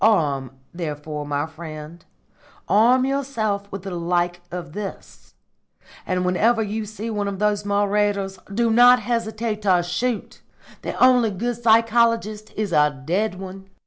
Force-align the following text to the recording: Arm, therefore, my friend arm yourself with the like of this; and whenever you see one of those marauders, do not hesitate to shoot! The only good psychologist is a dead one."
Arm, 0.03 0.53
therefore, 0.73 1.27
my 1.27 1.45
friend 1.45 2.03
arm 2.67 3.05
yourself 3.05 3.71
with 3.71 3.83
the 3.83 3.91
like 3.91 4.41
of 4.49 4.73
this; 4.73 5.35
and 6.07 6.25
whenever 6.25 6.63
you 6.63 6.85
see 6.87 7.11
one 7.11 7.27
of 7.27 7.37
those 7.37 7.65
marauders, 7.65 8.39
do 8.51 8.71
not 8.71 8.99
hesitate 9.01 9.61
to 9.61 9.83
shoot! 9.83 10.41
The 10.81 10.95
only 10.99 11.29
good 11.29 11.61
psychologist 11.61 12.51
is 12.57 12.73
a 12.73 12.99
dead 13.05 13.35
one." 13.35 13.67